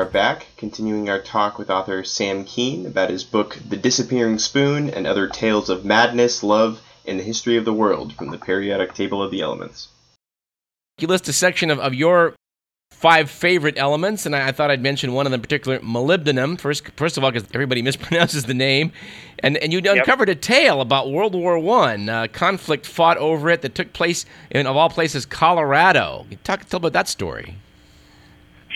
And 0.00 0.06
we 0.06 0.08
are 0.08 0.12
back, 0.12 0.46
continuing 0.56 1.10
our 1.10 1.20
talk 1.20 1.58
with 1.58 1.68
author 1.68 2.02
Sam 2.04 2.46
Kean 2.46 2.86
about 2.86 3.10
his 3.10 3.22
book 3.22 3.58
The 3.68 3.76
Disappearing 3.76 4.38
Spoon 4.38 4.88
and 4.88 5.06
Other 5.06 5.28
Tales 5.28 5.68
of 5.68 5.84
Madness, 5.84 6.42
Love, 6.42 6.80
and 7.06 7.20
the 7.20 7.22
History 7.22 7.58
of 7.58 7.66
the 7.66 7.74
World 7.74 8.14
from 8.14 8.30
the 8.30 8.38
Periodic 8.38 8.94
Table 8.94 9.22
of 9.22 9.30
the 9.30 9.42
Elements. 9.42 9.88
You 10.96 11.06
list 11.06 11.28
a 11.28 11.34
section 11.34 11.70
of, 11.70 11.78
of 11.80 11.92
your 11.92 12.34
five 12.92 13.28
favorite 13.28 13.76
elements, 13.76 14.24
and 14.24 14.34
I, 14.34 14.48
I, 14.48 14.52
thought 14.52 14.70
I'd 14.70 14.82
mention 14.82 15.12
one 15.12 15.26
of 15.26 15.32
them 15.32 15.40
in 15.40 15.42
particular, 15.42 15.78
molybdenum. 15.80 16.58
First, 16.58 16.90
first 16.96 17.18
of 17.18 17.24
all, 17.24 17.30
because 17.30 17.46
everybody 17.52 17.82
mispronounces 17.90 18.46
the 18.46 18.54
name, 18.54 18.92
and 19.40 19.58
and 19.58 19.70
you 19.70 19.82
yep. 19.84 19.98
uncovered 19.98 20.30
a 20.30 20.34
tale 20.34 20.80
about 20.80 21.10
World 21.10 21.34
War 21.34 21.58
One 21.58 22.08
uh, 22.08 22.26
conflict 22.32 22.86
fought 22.86 23.18
over 23.18 23.50
it 23.50 23.60
that 23.60 23.74
took 23.74 23.92
place 23.92 24.24
in 24.50 24.66
of 24.66 24.78
all 24.78 24.88
places, 24.88 25.26
Colorado. 25.26 26.24
Talk, 26.42 26.64
tell 26.64 26.78
about 26.78 26.94
that 26.94 27.06
story. 27.06 27.58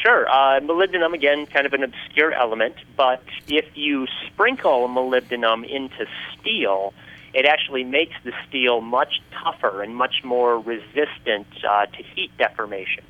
Sure. 0.05 0.29
Uh, 0.29 0.61
molybdenum, 0.61 1.15
again, 1.15 1.47
kind 1.47 1.65
of 1.65 1.73
an 1.73 1.83
obscure 1.83 2.31
element, 2.31 2.75
but 2.95 3.23
if 3.49 3.65
you 3.75 4.07
sprinkle 4.27 4.87
molybdenum 4.87 5.67
into 5.67 6.07
steel, 6.39 6.93
it 7.33 7.47
actually 7.47 7.85
makes 7.85 8.13
the 8.23 8.33
steel 8.47 8.83
much 8.83 9.23
tougher 9.33 9.83
and 9.83 9.97
much 9.97 10.23
more 10.23 10.59
resistant 10.59 11.47
uh, 11.67 11.87
to 11.87 12.03
heat 12.03 12.31
deformation. 12.37 13.03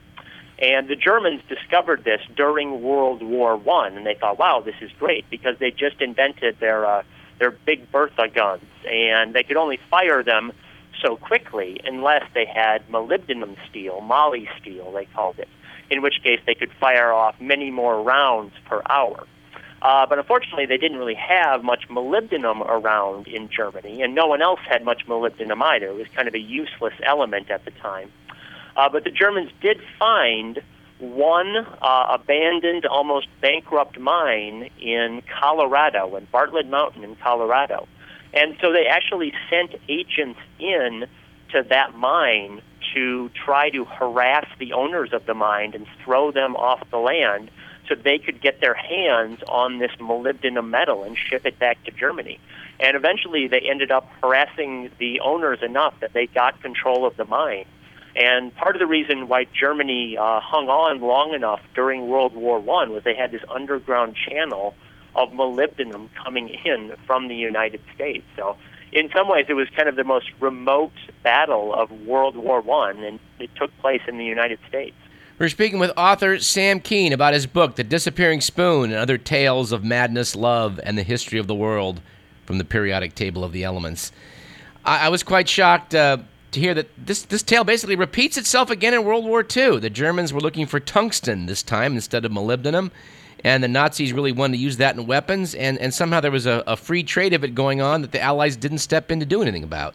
And 0.61 0.87
the 0.87 0.95
Germans 0.95 1.43
discovered 1.49 2.05
this 2.05 2.21
during 2.37 2.81
World 2.81 3.25
War 3.25 3.57
One, 3.57 3.97
and 3.97 4.07
they 4.07 4.15
thought, 4.15 4.39
"Wow, 4.39 4.61
this 4.61 4.77
is 4.81 4.93
great," 5.01 5.29
because 5.31 5.59
they 5.59 5.73
just 5.73 6.01
invented 6.01 6.61
their 6.61 6.87
uh, 6.87 7.03
their 7.41 7.51
big 7.51 7.91
Bertha 7.91 8.29
guns, 8.29 8.63
and 8.89 9.35
they 9.35 9.43
could 9.43 9.57
only 9.57 9.81
fire 9.91 10.23
them 10.23 10.53
so 11.03 11.17
quickly 11.17 11.81
unless 11.85 12.23
they 12.35 12.45
had 12.45 12.89
molybdenum 12.89 13.57
steel, 13.69 14.01
moly 14.01 14.49
steel, 14.61 14.93
they 14.93 15.07
called 15.07 15.41
it 15.41 15.49
in 15.91 16.03
which 16.03 16.23
case 16.23 16.41
they 16.47 16.55
could 16.55 16.73
fire 16.81 17.13
off 17.13 17.35
many 17.41 17.71
more 17.71 18.03
rounds 18.03 18.55
per 18.67 18.83
hour. 18.89 19.27
Uh, 19.83 20.07
but 20.07 20.19
unfortunately, 20.19 20.65
they 20.65 20.79
didn't 20.79 20.97
really 20.97 21.15
have 21.15 21.63
much 21.63 21.89
molybdenum 21.91 22.61
around 22.67 23.29
in 23.29 23.51
Germany, 23.51 24.01
and 24.01 24.15
no 24.15 24.27
one 24.27 24.41
else 24.41 24.61
had 24.67 24.83
much 24.83 25.07
molybdenum 25.07 25.63
either. 25.63 25.89
It 25.89 25.95
was 25.95 26.07
kind 26.17 26.27
of 26.27 26.35
a 26.35 26.39
useless 26.39 26.95
element 27.03 27.51
at 27.51 27.65
the 27.67 27.71
time. 27.71 28.11
Uh, 28.77 28.89
but 28.89 29.05
the 29.05 29.11
Germans 29.11 29.51
did 29.61 29.81
find 29.99 30.63
one 31.01 31.57
uh, 31.83 32.07
abandoned, 32.11 32.87
almost 32.87 33.29
bankrupt 33.43 33.99
mine 33.99 34.71
in 34.81 35.23
Colorado, 35.41 36.17
in 36.17 36.27
Bartlett 36.33 36.69
Mountain 36.69 37.05
in 37.05 37.17
Colorado. 37.17 37.87
And 38.33 38.57
so 38.61 38.73
they 38.73 38.87
actually 38.87 39.33
sent 39.51 39.75
agents 39.89 40.41
in 40.59 41.07
to 41.53 41.63
that 41.69 41.95
mine 41.95 42.63
to 42.95 43.31
try 43.31 43.71
to 43.71 43.85
harass 43.85 44.47
the 44.59 44.73
owners 44.73 45.13
of 45.13 45.27
the 45.27 45.35
mine 45.35 45.73
and 45.75 45.87
throw 46.05 46.31
them 46.31 46.57
off 46.57 46.89
the 46.91 46.99
land 46.99 47.51
so 47.89 47.95
they 47.95 48.19
could 48.19 48.41
get 48.41 48.61
their 48.61 48.75
hands 48.75 49.41
on 49.49 49.79
this 49.79 49.91
molybdenum 49.99 50.71
metal 50.71 51.05
and 51.05 51.17
ship 51.17 51.45
it 51.45 51.59
back 51.59 51.83
to 51.85 51.91
Germany. 51.91 52.39
And 52.81 52.97
eventually 52.97 53.47
they 53.47 53.61
ended 53.61 53.91
up 53.91 54.09
harassing 54.23 54.91
the 54.99 55.21
owners 55.21 55.61
enough 55.63 55.95
that 56.01 56.13
they 56.13 56.27
got 56.27 56.61
control 56.63 57.07
of 57.07 57.17
the 57.17 57.25
mine. 57.25 57.67
And 58.17 58.55
part 58.55 58.77
of 58.77 58.81
the 58.81 58.87
reason 58.87 59.29
why 59.29 59.47
Germany 59.53 60.17
uh, 60.17 60.41
hung 60.41 60.69
on 60.69 61.01
long 61.01 61.35
enough 61.35 61.61
during 61.75 62.09
World 62.09 62.35
War 62.35 62.61
One 62.61 62.93
was 62.93 63.03
they 63.03 63.15
had 63.15 63.33
this 63.33 63.43
underground 63.53 64.17
channel 64.17 64.75
of 65.17 65.31
molybdenum 65.31 66.09
coming 66.15 66.49
in 66.65 66.95
from 67.07 67.29
the 67.29 67.35
United 67.35 67.81
States. 67.95 68.25
So 68.37 68.57
in 68.95 69.11
some 69.11 69.29
ways, 69.29 69.47
it 69.49 69.55
was 69.55 69.69
kind 69.77 69.89
of 69.89 69.97
the 69.97 70.05
most 70.05 70.31
remote 70.41 70.93
battle 71.23 71.75
of 71.75 71.91
World 72.07 72.37
War 72.37 72.61
One, 72.61 73.03
and 73.03 73.19
it 73.41 73.51
took 73.57 73.77
place 73.79 74.01
in 74.07 74.19
the 74.19 74.25
United 74.25 74.61
States. 74.69 74.95
We're 75.37 75.49
speaking 75.49 75.81
with 75.81 75.91
author 75.97 76.39
Sam 76.39 76.79
Kean 76.79 77.13
about 77.13 77.35
his 77.35 77.47
book, 77.47 77.75
The 77.75 77.83
Disappearing 77.83 78.41
Spoon 78.41 78.85
and 78.93 78.95
Other 78.95 79.19
Tales 79.19 79.73
of 79.73 79.83
Madness, 79.83 80.37
Love, 80.37 80.79
and 80.85 80.97
the 80.97 81.03
History 81.03 81.41
of 81.41 81.49
the 81.49 81.57
World 81.57 82.01
from 82.47 82.59
the 82.59 82.65
Periodic 82.65 83.17
Table 83.17 83.43
of 83.43 83.51
the 83.51 83.65
Elements. 83.65 84.13
I, 84.85 85.07
I 85.07 85.09
was 85.09 85.25
quite 85.25 85.49
shocked 85.49 85.93
uh, 85.93 86.19
to 86.53 86.61
hear 86.61 86.73
that 86.75 86.89
this, 86.97 87.23
this 87.23 87.43
tale 87.43 87.65
basically 87.65 87.97
repeats 87.97 88.37
itself 88.37 88.71
again 88.71 88.95
in 88.95 89.05
World 89.05 89.25
War 89.25 89.41
II. 89.45 89.81
The 89.81 89.91
Germans 89.91 90.33
were 90.33 90.41
looking 90.41 90.67
for 90.67 90.79
tungsten 90.79 91.47
this 91.47 91.65
time 91.65 91.97
instead 91.97 92.25
of 92.25 92.31
molybdenum 92.31 92.93
and 93.45 93.63
the 93.63 93.69
Nazis 93.69 94.13
really 94.13 94.33
wanted 94.33 94.57
to 94.57 94.63
use 94.63 94.79
that 94.79 94.97
in 94.97 95.07
weapons, 95.07 95.55
and, 95.55 95.79
and 95.79 95.93
somehow 95.93 96.21
there 96.21 96.31
was 96.31 96.47
a, 96.47 96.65
a 96.67 96.77
free 96.77 97.03
trade 97.03 97.35
of 97.35 97.45
it 97.45 97.55
going 97.55 97.83
on 97.83 98.01
that 98.01 98.11
the 98.11 98.21
Allies 98.21 98.57
didn't 98.57 98.79
step 98.79 99.11
in 99.11 99.21
to 99.21 99.27
do 99.27 99.43
anything 99.43 99.63
about. 99.63 99.95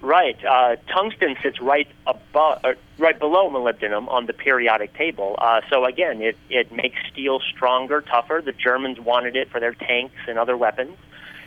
Right. 0.00 0.36
Uh, 0.44 0.76
tungsten 0.92 1.36
sits 1.42 1.60
right 1.60 1.88
above, 2.06 2.62
right 2.98 3.18
below 3.18 3.50
molybdenum 3.50 4.08
on 4.08 4.26
the 4.26 4.32
periodic 4.32 4.94
table. 4.94 5.34
Uh, 5.38 5.60
so 5.68 5.84
again, 5.84 6.22
it 6.22 6.36
it 6.48 6.70
makes 6.70 6.96
steel 7.10 7.40
stronger, 7.40 8.00
tougher. 8.00 8.40
The 8.44 8.52
Germans 8.52 9.00
wanted 9.00 9.34
it 9.34 9.50
for 9.50 9.58
their 9.58 9.74
tanks 9.74 10.14
and 10.28 10.38
other 10.38 10.56
weapons, 10.56 10.96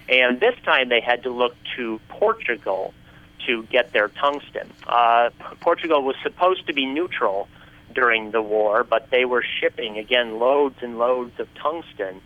and 0.09 0.41
this 0.41 0.55
time 0.65 0.89
they 0.89 0.99
had 0.99 1.23
to 1.23 1.29
look 1.29 1.55
to 1.77 2.01
Portugal 2.09 2.93
to 3.45 3.63
get 3.63 3.93
their 3.93 4.09
tungsten. 4.09 4.69
Uh, 4.85 5.29
Portugal 5.61 6.03
was 6.03 6.17
supposed 6.21 6.67
to 6.67 6.73
be 6.73 6.85
neutral 6.85 7.47
during 7.93 8.31
the 8.31 8.41
war, 8.41 8.83
but 8.83 9.09
they 9.11 9.25
were 9.25 9.43
shipping, 9.59 9.97
again, 9.97 10.39
loads 10.39 10.75
and 10.81 10.97
loads 10.97 11.39
of 11.39 11.47
tungsten 11.55 12.21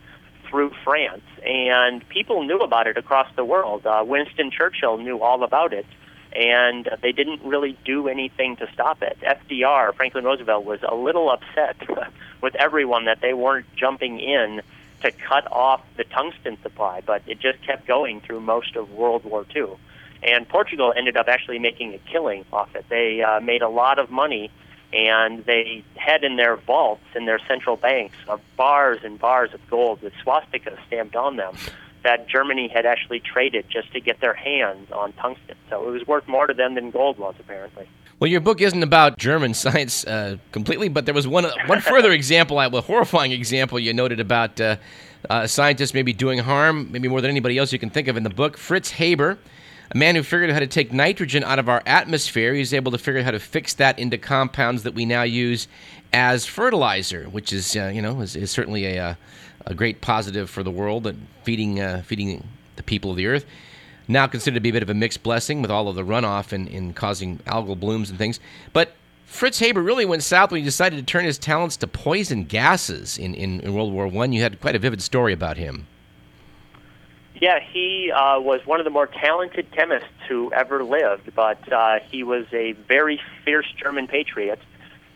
through 0.49 0.71
France. 0.83 1.23
And 1.45 2.07
people 2.09 2.43
knew 2.43 2.59
about 2.59 2.87
it 2.87 2.97
across 2.97 3.27
the 3.35 3.45
world. 3.45 3.85
Uh, 3.85 4.03
Winston 4.05 4.51
Churchill 4.51 4.97
knew 4.97 5.21
all 5.21 5.43
about 5.43 5.73
it, 5.73 5.85
and 6.33 6.89
they 7.01 7.11
didn't 7.11 7.41
really 7.43 7.77
do 7.85 8.07
anything 8.07 8.55
to 8.57 8.67
stop 8.73 9.01
it. 9.01 9.17
FDR, 9.21 9.93
Franklin 9.95 10.23
Roosevelt, 10.23 10.65
was 10.65 10.79
a 10.83 10.95
little 10.95 11.29
upset 11.29 11.75
with 12.41 12.55
everyone 12.55 13.05
that 13.05 13.21
they 13.21 13.33
weren't 13.33 13.65
jumping 13.75 14.19
in 14.19 14.61
to 15.01 15.11
cut 15.11 15.51
off 15.51 15.81
the 15.97 16.03
tungsten 16.03 16.57
supply, 16.61 17.01
but 17.05 17.21
it 17.27 17.39
just 17.39 17.61
kept 17.63 17.85
going 17.85 18.21
through 18.21 18.39
most 18.39 18.75
of 18.75 18.91
World 18.91 19.23
War 19.23 19.45
II. 19.55 19.67
And 20.23 20.47
Portugal 20.47 20.93
ended 20.95 21.17
up 21.17 21.27
actually 21.27 21.59
making 21.59 21.93
a 21.93 21.99
killing 21.99 22.45
off 22.51 22.75
it. 22.75 22.85
They 22.89 23.21
uh, 23.21 23.39
made 23.41 23.61
a 23.61 23.69
lot 23.69 23.99
of 23.99 24.09
money 24.09 24.49
and 24.93 25.45
they 25.45 25.83
had 25.95 26.23
in 26.23 26.35
their 26.35 26.55
vaults 26.55 27.03
in 27.15 27.25
their 27.25 27.39
central 27.47 27.75
banks 27.75 28.15
of 28.27 28.41
bars 28.55 28.99
and 29.03 29.19
bars 29.19 29.53
of 29.53 29.59
gold 29.69 30.01
with 30.01 30.13
swastikas 30.23 30.77
stamped 30.87 31.15
on 31.15 31.35
them 31.37 31.55
that 32.05 32.29
Germany 32.29 32.67
had 32.67 32.85
actually 32.85 33.19
traded 33.19 33.65
just 33.67 33.91
to 33.91 33.99
get 33.99 34.21
their 34.21 34.35
hands 34.35 34.91
on 34.91 35.11
tungsten. 35.13 35.55
So 35.71 35.87
it 35.87 35.91
was 35.91 36.05
worth 36.05 36.27
more 36.27 36.45
to 36.45 36.53
them 36.53 36.75
than 36.75 36.91
gold 36.91 37.17
was, 37.17 37.33
apparently. 37.39 37.89
Well, 38.19 38.29
your 38.29 38.41
book 38.41 38.61
isn't 38.61 38.83
about 38.83 39.17
German 39.17 39.53
science 39.65 40.05
uh, 40.05 40.37
completely, 40.51 40.87
but 40.87 41.05
there 41.05 41.15
was 41.15 41.27
one 41.27 41.45
one 41.65 41.81
further 41.81 42.11
example, 42.11 42.59
a 42.59 42.81
horrifying 42.81 43.31
example 43.31 43.79
you 43.79 43.93
noted 43.93 44.19
about 44.19 44.61
uh, 44.61 44.77
uh, 45.29 45.47
scientists 45.47 45.93
maybe 45.93 46.13
doing 46.13 46.39
harm, 46.39 46.91
maybe 46.91 47.07
more 47.07 47.21
than 47.21 47.31
anybody 47.31 47.57
else 47.57 47.73
you 47.73 47.79
can 47.79 47.89
think 47.89 48.07
of 48.07 48.15
in 48.15 48.23
the 48.23 48.29
book. 48.29 48.55
Fritz 48.55 48.91
Haber 48.91 49.39
a 49.91 49.97
man 49.97 50.15
who 50.15 50.23
figured 50.23 50.49
out 50.49 50.53
how 50.53 50.59
to 50.59 50.67
take 50.67 50.91
nitrogen 50.91 51.43
out 51.43 51.59
of 51.59 51.69
our 51.69 51.83
atmosphere. 51.85 52.53
He 52.53 52.59
was 52.59 52.73
able 52.73 52.91
to 52.91 52.97
figure 52.97 53.19
out 53.19 53.25
how 53.25 53.31
to 53.31 53.39
fix 53.39 53.73
that 53.75 53.99
into 53.99 54.17
compounds 54.17 54.83
that 54.83 54.93
we 54.93 55.05
now 55.05 55.23
use 55.23 55.67
as 56.13 56.45
fertilizer, 56.45 57.25
which 57.25 57.53
is, 57.53 57.75
uh, 57.75 57.91
you 57.93 58.01
know, 58.01 58.21
is, 58.21 58.35
is 58.35 58.51
certainly 58.51 58.85
a, 58.85 59.03
uh, 59.03 59.15
a 59.65 59.75
great 59.75 60.01
positive 60.01 60.49
for 60.49 60.63
the 60.63 60.71
world 60.71 61.05
and 61.07 61.27
feeding, 61.43 61.79
uh, 61.79 62.01
feeding 62.05 62.47
the 62.75 62.83
people 62.83 63.11
of 63.11 63.17
the 63.17 63.27
earth. 63.27 63.45
Now 64.07 64.27
considered 64.27 64.55
to 64.55 64.61
be 64.61 64.69
a 64.69 64.73
bit 64.73 64.83
of 64.83 64.89
a 64.89 64.93
mixed 64.93 65.23
blessing 65.23 65.61
with 65.61 65.71
all 65.71 65.87
of 65.87 65.95
the 65.95 66.03
runoff 66.03 66.51
and, 66.51 66.67
and 66.67 66.95
causing 66.95 67.39
algal 67.39 67.79
blooms 67.79 68.09
and 68.09 68.19
things. 68.19 68.39
But 68.71 68.93
Fritz 69.25 69.59
Haber 69.59 69.81
really 69.81 70.05
went 70.05 70.23
south 70.23 70.51
when 70.51 70.61
he 70.61 70.65
decided 70.65 70.97
to 70.97 71.03
turn 71.03 71.25
his 71.25 71.37
talents 71.39 71.75
to 71.77 71.87
poison 71.87 72.45
gases 72.45 73.17
in, 73.17 73.33
in, 73.33 73.59
in 73.61 73.73
World 73.73 73.91
War 73.91 74.07
One. 74.07 74.31
You 74.31 74.41
had 74.41 74.61
quite 74.61 74.75
a 74.75 74.79
vivid 74.79 75.01
story 75.01 75.33
about 75.33 75.57
him. 75.57 75.87
Yeah, 77.41 77.59
he 77.59 78.11
uh, 78.11 78.39
was 78.39 78.65
one 78.65 78.79
of 78.79 78.85
the 78.85 78.89
more 78.89 79.07
talented 79.07 79.71
chemists 79.71 80.07
who 80.29 80.53
ever 80.53 80.83
lived, 80.83 81.35
but 81.35 81.71
uh, 81.71 81.99
he 82.09 82.23
was 82.23 82.45
a 82.53 82.71
very 82.71 83.19
fierce 83.43 83.67
German 83.77 84.07
patriot. 84.07 84.59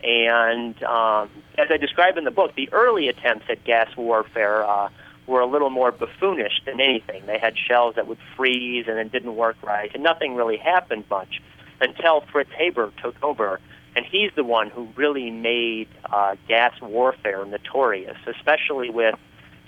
And 0.03 0.81
um, 0.83 1.29
as 1.57 1.67
I 1.69 1.77
describe 1.77 2.17
in 2.17 2.25
the 2.25 2.31
book, 2.31 2.55
the 2.55 2.69
early 2.73 3.07
attempts 3.07 3.45
at 3.49 3.63
gas 3.63 3.95
warfare 3.95 4.65
uh, 4.65 4.89
were 5.27 5.39
a 5.39 5.45
little 5.45 5.69
more 5.69 5.91
buffoonish 5.91 6.61
than 6.65 6.81
anything. 6.81 7.25
They 7.25 7.37
had 7.37 7.57
shells 7.57 7.95
that 7.95 8.07
would 8.07 8.17
freeze 8.35 8.85
and 8.87 8.97
it 8.97 9.11
didn't 9.11 9.35
work 9.35 9.57
right, 9.63 9.91
and 9.93 10.03
nothing 10.03 10.35
really 10.35 10.57
happened 10.57 11.05
much 11.09 11.41
until 11.79 12.21
Fritz 12.31 12.51
Haber 12.51 12.91
took 13.01 13.15
over. 13.23 13.61
And 13.95 14.05
he's 14.05 14.31
the 14.35 14.43
one 14.43 14.69
who 14.69 14.87
really 14.95 15.31
made 15.31 15.87
uh, 16.05 16.35
gas 16.47 16.73
warfare 16.81 17.45
notorious, 17.45 18.17
especially 18.27 18.89
with 18.89 19.15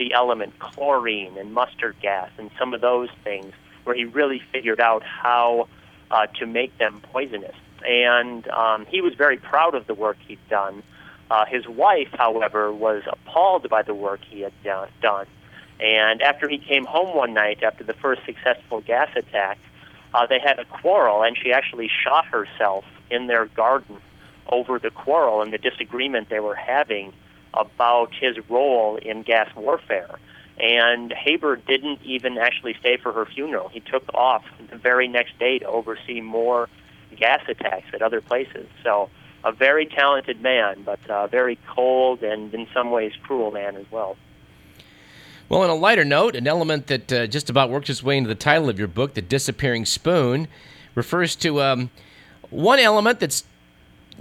the 0.02 0.14
element 0.16 0.58
chlorine 0.58 1.38
and 1.38 1.54
mustard 1.54 1.96
gas 2.02 2.32
and 2.40 2.50
some 2.58 2.74
of 2.74 2.82
those 2.82 3.10
things, 3.24 3.54
where 3.84 3.96
he 3.96 4.04
really 4.04 4.42
figured 4.52 4.82
out 4.82 5.04
how 5.04 5.68
uh, 6.10 6.26
to 6.26 6.48
make 6.48 6.76
them 6.80 7.02
poisonous. 7.14 7.56
And 7.88 8.48
um, 8.48 8.88
he 8.88 9.00
was 9.02 9.14
very 9.14 9.38
proud 9.38 9.76
of 9.76 9.86
the 9.86 9.94
work 9.94 10.18
he'd 10.28 10.40
done. 10.50 10.82
Uh, 11.30 11.46
his 11.46 11.68
wife, 11.68 12.10
however, 12.14 12.74
was 12.74 13.04
appalled 13.06 13.70
by 13.70 13.84
the 13.84 13.94
work 13.94 14.22
he 14.28 14.42
had 14.42 14.54
done. 14.64 15.28
And 15.80 16.22
after 16.24 16.50
he 16.50 16.58
came 16.58 16.86
home 16.86 17.16
one 17.16 17.36
night 17.36 17.62
after 17.62 17.84
the 17.84 17.94
first 17.94 18.22
successful 18.26 18.82
gas 18.82 19.10
attack, 19.16 19.60
uh, 20.16 20.26
they 20.26 20.40
had 20.40 20.58
a 20.58 20.66
quarrel, 20.66 21.22
and 21.22 21.38
she 21.38 21.54
actually 21.54 21.90
shot 22.04 22.26
herself 22.26 22.86
in 23.12 23.28
their 23.28 23.46
garden 23.46 23.98
over 24.50 24.80
the 24.80 24.90
quarrel 24.90 25.44
and 25.44 25.54
the 25.54 25.60
disagreement 25.60 26.30
they 26.30 26.40
were 26.40 26.56
having 26.56 27.14
about 27.54 28.14
his 28.14 28.38
role 28.50 28.98
in 28.98 29.24
gas 29.24 29.54
warfare. 29.56 30.20
And 30.58 31.12
Haber 31.12 31.56
didn't 31.56 32.02
even 32.04 32.38
actually 32.38 32.76
stay 32.80 32.98
for 32.98 33.12
her 33.12 33.26
funeral. 33.26 33.70
He 33.70 33.80
took 33.80 34.04
off 34.14 34.44
the 34.70 34.78
very 34.78 35.08
next 35.08 35.38
day 35.40 35.60
to 35.60 35.66
oversee 35.66 36.22
more 36.22 36.70
gas 37.16 37.42
attacks 37.48 37.88
at 37.94 38.02
other 38.02 38.22
places. 38.22 38.68
So, 38.84 39.10
a 39.44 39.52
very 39.52 39.88
talented 39.88 40.40
man, 40.42 40.84
but 40.84 41.00
a 41.10 41.28
very 41.28 41.58
cold 41.68 42.22
and 42.22 42.54
in 42.54 42.68
some 42.74 42.92
ways 42.92 43.12
cruel 43.24 43.50
man 43.50 43.76
as 43.76 43.86
well. 43.90 44.16
Well, 45.50 45.64
on 45.64 45.70
a 45.70 45.76
lighter 45.76 46.06
note, 46.06 46.36
an 46.36 46.48
element 46.48 46.88
that 46.88 47.12
uh, 47.12 47.28
just 47.28 47.50
about 47.50 47.70
works 47.70 47.90
its 47.90 48.04
way 48.04 48.18
into 48.18 48.28
the 48.28 48.36
title 48.36 48.70
of 48.70 48.80
your 48.80 48.88
book, 48.88 49.16
The 49.16 49.22
Disappearing 49.22 49.86
Spoon, 49.86 50.48
refers 50.96 51.36
to 51.38 51.62
um, 51.62 51.90
one 52.50 52.80
element 52.80 53.20
that's 53.20 53.44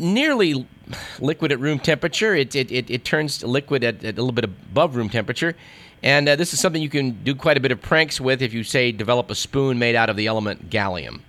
nearly 0.00 0.66
liquid 1.20 1.52
at 1.52 1.60
room 1.60 1.78
temperature. 1.78 2.34
It, 2.34 2.54
it, 2.56 2.72
it, 2.72 2.90
it 2.90 3.04
turns 3.04 3.44
liquid 3.44 3.84
at, 3.84 4.04
at, 4.04 4.18
a 4.18 4.22
little 4.22 4.32
bit 4.32 4.44
above 4.44 4.96
room 4.96 5.08
temperature. 5.08 5.54
And 6.02 6.28
uh, 6.28 6.36
this 6.36 6.52
is 6.52 6.60
something 6.60 6.82
you 6.82 6.88
can 6.88 7.22
do 7.22 7.34
quite 7.34 7.56
a 7.56 7.60
bit 7.60 7.72
of 7.72 7.80
pranks 7.80 8.20
with 8.20 8.42
if 8.42 8.54
you, 8.54 8.64
say, 8.64 8.90
develop 8.90 9.30
a 9.30 9.34
spoon 9.34 9.78
made 9.78 9.94
out 9.94 10.08
of 10.08 10.16
the 10.16 10.26
element 10.26 10.70
gallium. 10.70 11.20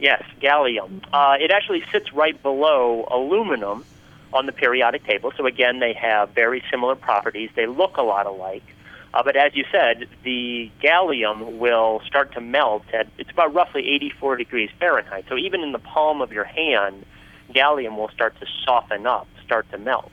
Yes, 0.00 0.22
gallium. 0.40 1.02
Uh, 1.12 1.36
it 1.38 1.50
actually 1.50 1.84
sits 1.92 2.12
right 2.12 2.40
below 2.42 3.06
aluminum 3.10 3.84
on 4.32 4.46
the 4.46 4.52
periodic 4.52 5.04
table. 5.04 5.32
So 5.36 5.46
again, 5.46 5.78
they 5.78 5.92
have 5.92 6.30
very 6.30 6.62
similar 6.70 6.96
properties. 6.96 7.50
They 7.54 7.66
look 7.66 7.96
a 7.96 8.02
lot 8.02 8.26
alike. 8.26 8.64
Uh, 9.12 9.22
but 9.22 9.36
as 9.36 9.54
you 9.54 9.64
said, 9.70 10.08
the 10.24 10.70
gallium 10.82 11.58
will 11.58 12.02
start 12.04 12.32
to 12.32 12.40
melt 12.40 12.82
at 12.92 13.06
it's 13.16 13.30
about 13.30 13.54
roughly 13.54 13.88
84 13.88 14.36
degrees 14.36 14.70
Fahrenheit. 14.80 15.26
So 15.28 15.36
even 15.36 15.60
in 15.60 15.70
the 15.70 15.78
palm 15.78 16.20
of 16.20 16.32
your 16.32 16.42
hand, 16.42 17.06
gallium 17.52 17.96
will 17.96 18.10
start 18.10 18.38
to 18.40 18.46
soften 18.64 19.06
up, 19.06 19.26
start 19.44 19.70
to 19.70 19.78
melt. 19.78 20.10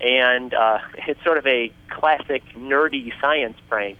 And 0.00 0.54
uh, 0.54 0.78
it's 1.06 1.22
sort 1.24 1.38
of 1.38 1.46
a 1.46 1.72
classic 1.88 2.42
nerdy 2.54 3.12
science 3.20 3.58
prank 3.68 3.98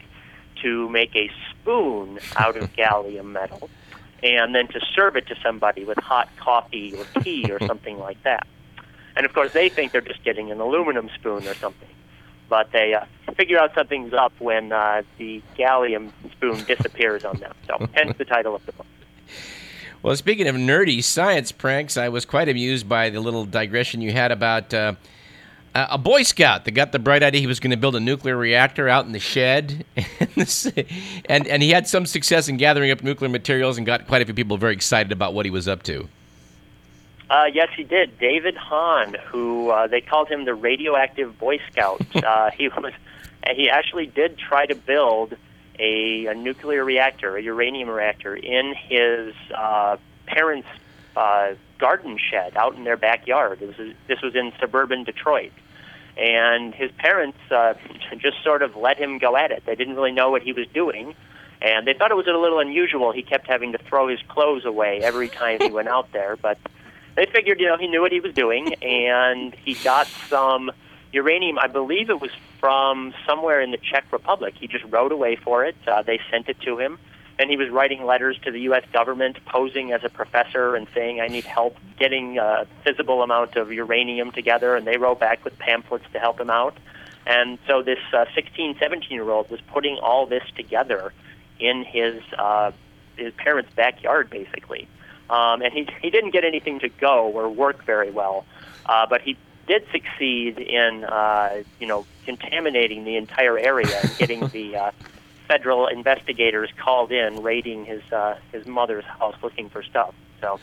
to 0.63 0.89
make 0.89 1.15
a 1.17 1.31
spoon 1.51 2.19
out 2.37 2.57
of 2.57 2.73
gallium 2.77 3.33
metal 3.33 3.69
and 4.23 4.55
then 4.55 4.69
to 4.69 4.81
serve 4.95 5.17
it 5.17 5.27
to 5.27 5.35
somebody 5.43 5.85
with 5.85 5.99
hot 5.99 6.29
coffee 6.39 6.95
or 6.95 7.23
tea 7.23 7.51
or 7.51 7.59
something 7.67 7.99
like 7.99 8.23
that. 8.23 8.47
And 9.17 9.27
of 9.27 9.35
course, 9.35 9.53
they 9.53 9.69
think 9.69 9.93
they're 9.93 10.01
just 10.01 10.23
getting 10.25 10.51
an 10.51 10.61
aluminum 10.61 11.11
spoon 11.15 11.47
or 11.47 11.55
something. 11.55 11.89
But 12.49 12.71
they 12.73 12.95
uh, 12.95 13.05
figure 13.37 13.59
out 13.59 13.75
something's 13.75 14.13
up 14.13 14.33
when 14.39 14.73
uh, 14.73 15.03
the 15.19 15.43
gallium 15.57 16.13
spoon 16.33 16.65
disappears 16.65 17.25
on 17.25 17.39
them. 17.39 17.55
So, 17.67 17.89
hence 17.95 18.17
the 18.19 18.25
title 18.25 18.55
of 18.55 18.65
the 18.67 18.73
book. 18.73 18.87
Well, 20.03 20.17
speaking 20.17 20.49
of 20.49 20.57
nerdy 20.57 21.03
science 21.03 21.53
pranks, 21.53 21.97
I 21.97 22.09
was 22.09 22.25
quite 22.25 22.49
amused 22.49 22.89
by 22.89 23.11
the 23.11 23.21
little 23.21 23.45
digression 23.45 24.01
you 24.01 24.11
had 24.11 24.33
about 24.33 24.75
uh, 24.75 24.95
a 25.77 25.97
Boy 25.97 26.25
Scout 26.25 26.65
that 26.65 26.73
got 26.73 26.91
the 26.91 26.99
bright 26.99 27.23
idea 27.23 27.41
he 27.41 27.47
was 27.47 27.61
going 27.61 27.71
to 27.71 27.77
build 27.77 27.95
a 27.95 28.01
nuclear 28.01 28.37
reactor 28.37 28.89
out 28.89 29.07
in 29.07 29.13
the 29.13 29.21
shed, 29.21 29.85
and 31.27 31.47
and 31.47 31.63
he 31.63 31.71
had 31.71 31.87
some 31.87 32.05
success 32.05 32.49
in 32.49 32.57
gathering 32.57 32.91
up 32.91 33.05
nuclear 33.05 33.29
materials 33.29 33.77
and 33.77 33.87
got 33.87 34.09
quite 34.09 34.23
a 34.23 34.25
few 34.25 34.35
people 34.35 34.57
very 34.57 34.75
excited 34.75 35.13
about 35.13 35.35
what 35.35 35.47
he 35.47 35.53
was 35.53 35.69
up 35.69 35.85
to. 35.85 36.09
Uh, 37.31 37.45
yes, 37.53 37.69
he 37.77 37.85
did. 37.85 38.19
David 38.19 38.57
Hahn, 38.57 39.15
who 39.27 39.71
uh, 39.71 39.87
they 39.87 40.01
called 40.01 40.29
him 40.29 40.47
the 40.47 40.55
radioactive 40.55 41.39
Boy 41.39 41.59
Scout. 41.71 42.05
uh, 42.25 42.51
he 42.51 42.69
was 42.69 42.93
he 43.55 43.71
actually 43.71 44.07
did 44.07 44.37
try 44.37 44.67
to 44.67 44.75
build 44.75 45.37
a, 45.79 46.27
a 46.27 46.35
nuclear 46.35 46.85
reactor, 46.85 47.37
a 47.37 47.43
uranium 47.43 47.89
reactor, 47.89 48.35
in 48.35 48.75
his 48.75 49.35
uh, 49.55 49.97
parents' 50.27 50.69
uh, 51.17 51.55
garden 51.79 52.19
shed 52.19 52.57
out 52.57 52.75
in 52.77 52.85
their 52.85 52.97
backyard. 52.97 53.61
This 53.61 53.77
was, 53.77 53.95
this 54.07 54.23
was 54.23 54.35
in 54.35 54.53
suburban 54.61 55.05
Detroit. 55.05 55.53
And 56.17 56.75
his 56.75 56.91
parents 56.93 57.39
uh, 57.51 57.75
just 58.19 58.43
sort 58.45 58.63
of 58.63 58.77
let 58.77 58.99
him 58.99 59.19
go 59.19 59.37
at 59.37 59.51
it. 59.51 59.65
They 59.67 59.75
didn't 59.75 59.97
really 59.97 60.13
know 60.13 60.31
what 60.31 60.43
he 60.43 60.53
was 60.53 60.67
doing. 60.69 61.15
And 61.61 61.87
they 61.87 61.95
thought 61.95 62.11
it 62.11 62.17
was 62.17 62.27
a 62.27 62.33
little 62.33 62.59
unusual. 62.59 63.13
He 63.13 63.23
kept 63.23 63.47
having 63.47 63.73
to 63.73 63.79
throw 63.79 64.09
his 64.09 64.21
clothes 64.29 64.65
away 64.65 65.01
every 65.01 65.29
time 65.29 65.61
he 65.61 65.71
went 65.71 65.89
out 65.89 66.11
there. 66.13 66.37
But 66.37 66.59
they 67.15 67.27
figured, 67.27 67.61
you 67.61 67.67
know, 67.67 67.77
he 67.77 67.87
knew 67.87 68.01
what 68.01 68.11
he 68.11 68.21
was 68.21 68.35
doing. 68.35 68.75
And 68.83 69.55
he 69.55 69.75
got 69.75 70.09
some 70.29 70.73
uranium. 71.13 71.59
I 71.59 71.67
believe 71.67 72.11
it 72.11 72.21
was 72.21 72.31
from 72.59 73.15
somewhere 73.27 73.61
in 73.61 73.71
the 73.71 73.79
Czech 73.79 74.11
Republic. 74.13 74.55
He 74.59 74.67
just 74.67 74.85
wrote 74.85 75.13
away 75.13 75.37
for 75.37 75.65
it. 75.65 75.77
Uh, 75.87 76.03
they 76.03 76.21
sent 76.31 76.49
it 76.49 76.61
to 76.61 76.79
him 76.79 76.99
and 77.39 77.51
he 77.51 77.57
was 77.57 77.69
writing 77.71 78.05
letters 78.05 78.39
to 78.45 78.51
the 78.51 78.61
U.S. 78.61 78.85
government, 78.93 79.37
posing 79.47 79.93
as 79.93 80.05
a 80.05 80.09
professor 80.09 80.77
and 80.77 80.87
saying, 80.95 81.21
"I 81.21 81.29
need 81.29 81.45
help 81.45 81.77
getting 81.99 82.39
a 82.39 82.67
visible 82.85 83.23
amount 83.23 83.57
of 83.57 83.73
uranium 83.73 84.33
together." 84.33 84.77
And 84.77 84.87
they 84.87 84.97
wrote 84.97 85.19
back 85.19 85.45
with 85.45 85.59
pamphlets 85.59 86.05
to 86.13 86.19
help 86.19 86.41
him 86.41 86.51
out. 86.51 86.77
And 87.27 87.59
so 87.67 87.83
this 87.83 87.99
uh, 88.13 88.27
16, 88.35 88.77
17 88.79 89.11
year 89.11 89.29
old 89.31 89.51
was 89.51 89.61
putting 89.73 89.99
all 89.99 90.27
this 90.27 90.43
together 90.57 91.13
in 91.59 91.85
his 91.85 92.23
uh, 92.39 92.73
his 93.17 93.33
parents' 93.35 93.73
backyard, 93.75 94.31
basically. 94.31 94.89
Um, 95.31 95.63
and 95.63 95.73
he 95.73 95.89
he 96.01 96.11
didn't 96.11 96.31
get 96.31 96.45
anything 96.45 96.81
to 96.81 96.89
go 96.89 97.29
or 97.29 97.49
work 97.49 97.85
very 97.85 98.11
well, 98.11 98.45
uh, 98.87 99.07
but 99.09 99.23
he 99.23 99.37
did 99.73 99.87
succeed 99.91 100.59
in 100.59 101.05
uh, 101.05 101.63
you 101.81 101.87
know 101.87 102.05
contaminating 102.27 103.05
the 103.05 103.17
entire 103.17 103.59
area 103.59 103.99
and 104.03 104.19
getting 104.19 104.47
the 104.53 104.77
uh, 104.77 104.91
federal 105.49 105.87
investigators 105.87 106.69
called 106.77 107.11
in 107.11 107.43
raiding 107.43 107.87
his 107.87 108.03
uh, 108.13 108.37
his 108.53 108.67
mother's 108.67 109.05
house 109.05 109.35
looking 109.43 109.71
for 109.71 109.83
stuff. 109.83 110.15
So 110.43 110.61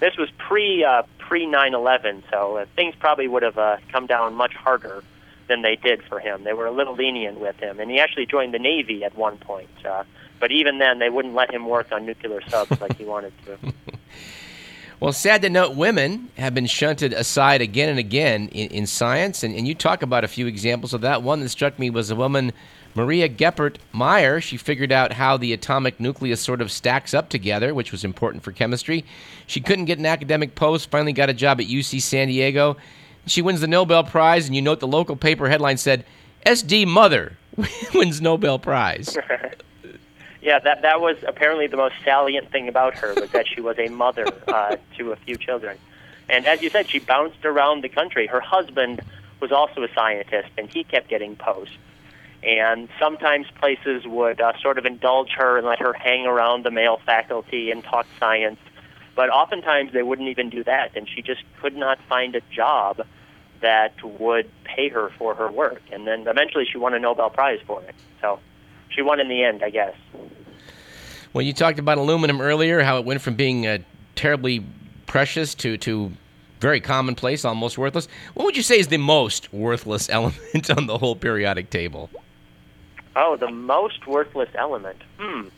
this 0.00 0.16
was 0.16 0.28
pre 0.38 0.82
uh, 0.82 1.02
pre 1.18 1.46
9/11, 1.46 2.22
so 2.32 2.56
uh, 2.56 2.66
things 2.74 2.96
probably 2.98 3.28
would 3.28 3.44
have 3.44 3.58
uh, 3.58 3.76
come 3.92 4.06
down 4.06 4.34
much 4.34 4.54
harder 4.54 5.04
than 5.46 5.62
they 5.62 5.76
did 5.76 6.02
for 6.02 6.18
him. 6.18 6.42
They 6.42 6.52
were 6.52 6.66
a 6.66 6.72
little 6.72 6.94
lenient 6.94 7.38
with 7.38 7.56
him, 7.58 7.78
and 7.78 7.88
he 7.88 8.00
actually 8.00 8.26
joined 8.26 8.52
the 8.54 8.58
Navy 8.58 9.04
at 9.04 9.16
one 9.16 9.38
point. 9.38 9.70
Uh, 9.84 10.02
but 10.40 10.50
even 10.50 10.78
then, 10.78 10.98
they 10.98 11.10
wouldn't 11.10 11.34
let 11.34 11.52
him 11.52 11.66
work 11.68 11.92
on 11.92 12.06
nuclear 12.06 12.40
subs 12.48 12.80
like 12.80 12.96
he 12.96 13.04
wanted 13.04 13.32
to. 13.46 13.72
Well, 15.00 15.12
sad 15.12 15.42
to 15.42 15.50
note, 15.50 15.76
women 15.76 16.28
have 16.36 16.54
been 16.54 16.66
shunted 16.66 17.12
aside 17.12 17.60
again 17.60 17.88
and 17.88 18.00
again 18.00 18.48
in, 18.48 18.68
in 18.70 18.86
science, 18.86 19.44
and, 19.44 19.54
and 19.54 19.68
you 19.68 19.76
talk 19.76 20.02
about 20.02 20.24
a 20.24 20.28
few 20.28 20.48
examples 20.48 20.92
of 20.92 21.02
that. 21.02 21.22
One 21.22 21.38
that 21.38 21.50
struck 21.50 21.78
me 21.78 21.88
was 21.88 22.10
a 22.10 22.16
woman 22.16 22.52
Maria 22.96 23.28
Goeppert 23.28 23.76
Mayer, 23.94 24.40
she 24.40 24.56
figured 24.56 24.90
out 24.90 25.12
how 25.12 25.36
the 25.36 25.52
atomic 25.52 26.00
nucleus 26.00 26.40
sort 26.40 26.60
of 26.60 26.72
stacks 26.72 27.14
up 27.14 27.28
together, 27.28 27.72
which 27.74 27.92
was 27.92 28.02
important 28.02 28.42
for 28.42 28.50
chemistry. 28.50 29.04
She 29.46 29.60
couldn't 29.60 29.84
get 29.84 30.00
an 30.00 30.06
academic 30.06 30.56
post, 30.56 30.90
finally 30.90 31.12
got 31.12 31.30
a 31.30 31.34
job 31.34 31.60
at 31.60 31.68
UC 31.68 32.02
San 32.02 32.26
Diego. 32.26 32.76
She 33.26 33.40
wins 33.40 33.60
the 33.60 33.68
Nobel 33.68 34.02
Prize, 34.02 34.48
and 34.48 34.56
you 34.56 34.62
note 34.62 34.80
the 34.80 34.88
local 34.88 35.14
paper 35.14 35.48
headline 35.48 35.76
said, 35.76 36.04
SD 36.44 36.88
Mother 36.88 37.36
wins 37.94 38.20
Nobel 38.20 38.58
Prize. 38.58 39.16
yeah, 40.48 40.58
that, 40.60 40.82
that 40.82 41.00
was 41.00 41.16
apparently 41.26 41.66
the 41.66 41.76
most 41.76 41.94
salient 42.04 42.50
thing 42.50 42.68
about 42.68 42.96
her, 42.98 43.14
was 43.14 43.30
that 43.30 43.46
she 43.46 43.60
was 43.60 43.78
a 43.78 43.88
mother 43.88 44.26
uh, 44.48 44.76
to 44.96 45.12
a 45.12 45.16
few 45.16 45.36
children. 45.36 45.78
And 46.30 46.46
as 46.46 46.62
you 46.62 46.70
said, 46.70 46.88
she 46.90 46.98
bounced 46.98 47.44
around 47.44 47.84
the 47.84 47.88
country. 47.88 48.26
Her 48.26 48.40
husband 48.40 49.02
was 49.40 49.52
also 49.52 49.82
a 49.82 49.88
scientist, 49.94 50.48
and 50.56 50.68
he 50.68 50.84
kept 50.84 51.08
getting 51.08 51.36
posts 51.36 51.76
and 52.42 52.88
sometimes 53.00 53.46
places 53.60 54.06
would 54.06 54.40
uh, 54.40 54.52
sort 54.60 54.78
of 54.78 54.86
indulge 54.86 55.30
her 55.32 55.58
and 55.58 55.66
let 55.66 55.80
her 55.80 55.92
hang 55.92 56.24
around 56.24 56.64
the 56.64 56.70
male 56.70 57.00
faculty 57.04 57.70
and 57.70 57.82
talk 57.82 58.06
science. 58.20 58.60
But 59.16 59.30
oftentimes 59.30 59.92
they 59.92 60.04
wouldn't 60.04 60.28
even 60.28 60.48
do 60.48 60.62
that, 60.64 60.92
and 60.96 61.08
she 61.08 61.22
just 61.22 61.42
could 61.60 61.74
not 61.74 61.98
find 62.08 62.36
a 62.36 62.40
job 62.54 63.04
that 63.60 63.92
would 64.04 64.48
pay 64.62 64.88
her 64.88 65.10
for 65.18 65.34
her 65.34 65.50
work. 65.50 65.82
And 65.90 66.06
then 66.06 66.28
eventually 66.28 66.64
she 66.64 66.78
won 66.78 66.94
a 66.94 67.00
Nobel 67.00 67.28
Prize 67.28 67.58
for 67.66 67.82
it. 67.82 67.94
So 68.20 68.38
she 68.88 69.02
won 69.02 69.18
in 69.18 69.28
the 69.28 69.42
end, 69.42 69.64
I 69.64 69.70
guess. 69.70 69.96
Well, 71.32 71.42
you 71.42 71.52
talked 71.52 71.78
about 71.78 71.98
aluminum 71.98 72.40
earlier, 72.40 72.82
how 72.82 72.98
it 72.98 73.04
went 73.04 73.20
from 73.20 73.34
being 73.34 73.66
uh, 73.66 73.78
terribly 74.14 74.64
precious 75.06 75.54
to, 75.56 75.76
to 75.78 76.12
very 76.60 76.80
commonplace, 76.80 77.44
almost 77.44 77.78
worthless. 77.78 78.08
What 78.34 78.44
would 78.44 78.56
you 78.56 78.62
say 78.62 78.78
is 78.78 78.88
the 78.88 78.98
most 78.98 79.52
worthless 79.52 80.08
element 80.10 80.70
on 80.70 80.86
the 80.86 80.98
whole 80.98 81.16
periodic 81.16 81.70
table? 81.70 82.10
Oh, 83.16 83.36
the 83.36 83.50
most 83.50 84.06
worthless 84.06 84.48
element. 84.54 85.02
Hmm. 85.18 85.48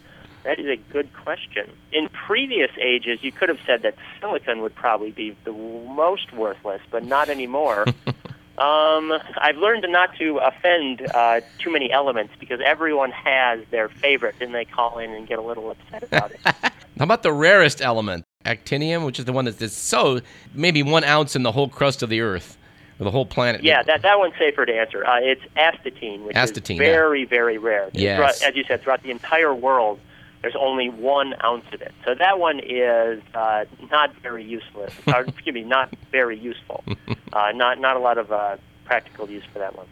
That 0.45 0.59
is 0.59 0.67
a 0.67 0.77
good 0.91 1.13
question. 1.13 1.71
In 1.93 2.09
previous 2.09 2.71
ages, 2.81 3.23
you 3.23 3.31
could 3.31 3.51
have 3.51 3.59
said 3.67 3.83
that 3.83 3.95
silicon 4.21 4.63
would 4.63 4.75
probably 4.75 5.11
be 5.11 5.37
the 5.45 5.53
most 5.53 6.33
worthless, 6.33 6.81
but 6.91 7.05
not 7.05 7.29
anymore. 7.29 7.85
um, 8.61 9.19
I've 9.39 9.57
learned 9.57 9.87
not 9.89 10.15
to 10.19 10.39
offend 10.39 11.03
uh, 11.15 11.41
too 11.59 11.73
many 11.73 11.91
elements 11.91 12.35
because 12.39 12.61
everyone 12.65 13.11
has 13.11 13.61
their 13.71 13.89
favorite, 13.89 14.35
and 14.41 14.55
they 14.55 14.67
call 14.67 14.99
in 14.99 15.11
and 15.11 15.27
get 15.27 15.39
a 15.39 15.43
little 15.43 15.71
upset 15.71 16.03
about 16.03 16.33
it. 16.33 16.41
How 16.45 17.05
about 17.05 17.23
the 17.23 17.33
rarest 17.33 17.81
element, 17.81 18.27
actinium, 18.45 19.07
which 19.07 19.19
is 19.19 19.25
the 19.25 19.33
one 19.33 19.47
that's 19.47 19.73
so 19.73 20.21
maybe 20.53 20.83
one 20.83 21.05
ounce 21.05 21.35
in 21.35 21.43
the 21.43 21.53
whole 21.53 21.69
crust 21.69 22.03
of 22.03 22.11
the 22.11 22.21
Earth? 22.21 22.59
or 22.99 23.05
the 23.05 23.11
whole 23.11 23.25
planet? 23.25 23.65
Yeah, 23.65 23.83
that 23.83 24.03
that 24.03 24.19
one's 24.19 24.35
safer 24.39 24.67
to 24.67 24.73
answer. 24.73 25.07
Uh, 25.07 25.21
it's 25.21 25.43
astatine, 25.57 26.25
which 26.25 26.37
astatine, 26.37 26.75
is 26.75 26.79
very, 26.79 27.23
yeah. 27.23 27.29
very 27.29 27.57
rare. 27.57 27.89
Yes. 27.95 28.43
as 28.43 28.55
you 28.55 28.65
said, 28.65 28.83
throughout 28.83 29.03
the 29.03 29.11
entire 29.11 29.55
world, 29.55 29.99
there's 30.43 30.57
only 30.59 30.89
one 30.89 31.35
ounce 31.45 31.65
of 31.73 31.83
it. 31.83 31.93
So 32.05 32.15
that 32.15 32.39
one 32.39 32.61
is 32.61 33.23
uh, 33.35 33.65
not 33.91 34.15
very 34.23 34.45
useless. 34.45 34.93
or, 35.07 35.21
excuse 35.29 35.55
me, 35.55 35.63
not 35.63 35.95
very 36.11 36.39
useful. 36.39 36.85
uh, 37.33 37.53
not 37.55 37.79
not 37.79 37.97
a 37.97 38.01
lot 38.01 38.19
of 38.19 38.33
uh, 38.33 38.57
practical 38.85 39.29
use 39.29 39.45
for 39.53 39.59
that 39.59 39.77
one. 39.77 39.87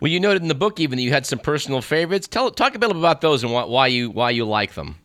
Well, 0.00 0.10
you 0.10 0.20
noted 0.20 0.42
in 0.42 0.48
the 0.48 0.54
book 0.54 0.80
even 0.80 0.96
that 0.96 1.02
you 1.02 1.12
had 1.12 1.26
some 1.26 1.38
personal 1.38 1.80
favorites. 1.80 2.26
Tell 2.26 2.50
talk 2.50 2.74
a 2.74 2.78
bit 2.78 2.90
about 2.90 3.20
those 3.20 3.42
and 3.44 3.52
why 3.52 3.86
you 3.86 4.10
why 4.10 4.30
you 4.30 4.44
like 4.44 4.74
them. 4.74 4.96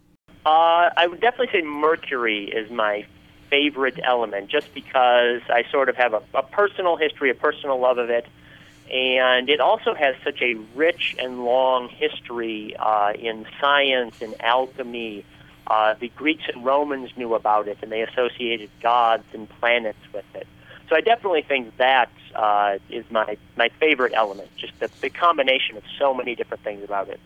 Uh, 0.46 0.89
I 0.98 1.05
would 1.08 1.22
definitely 1.22 1.60
say 1.60 1.65
mercury 1.65 2.46
is 2.50 2.72
my 2.72 3.05
favorite 3.50 4.00
element, 4.03 4.50
just 4.50 4.74
because 4.74 5.41
I 5.50 5.63
sort 5.72 5.89
of 5.89 5.96
have 5.96 6.13
a, 6.13 6.22
a 6.34 6.43
personal 6.43 6.98
history, 6.98 7.29
a 7.29 7.36
personal 7.36 7.79
love 7.79 7.98
of 7.98 8.10
it, 8.10 8.25
and 8.91 9.50
it 9.50 9.60
also 9.60 9.93
has 9.93 10.15
such 10.24 10.41
a 10.41 10.55
rich 10.75 11.15
and 11.19 11.46
long 11.46 11.89
history 11.89 12.75
uh, 12.77 13.13
in 13.17 13.46
science 13.60 14.22
and 14.22 14.36
alchemy. 14.41 15.25
Uh, 15.67 15.93
the 16.00 16.10
Greeks 16.10 16.43
and 16.51 16.65
Romans 16.65 17.12
knew 17.15 17.36
about 17.36 17.67
it, 17.67 17.77
and 17.81 17.91
they 17.91 18.01
associated 18.01 18.69
gods 18.81 19.25
and 19.34 19.48
planets 19.60 20.00
with 20.13 20.25
it. 20.34 20.48
So 20.89 20.96
I 20.96 21.01
definitely 21.01 21.43
think 21.43 21.77
that 21.77 22.10
uh, 22.36 22.79
is 22.89 23.05
my 23.12 23.38
my 23.55 23.69
favorite 23.79 24.13
element. 24.15 24.50
Just 24.58 24.79
the, 24.79 24.89
the 25.01 25.10
combination 25.10 25.77
of 25.77 25.84
so 26.00 26.13
many 26.13 26.36
different 26.36 26.63
things 26.63 26.84
about 26.84 27.10
it. 27.10 27.19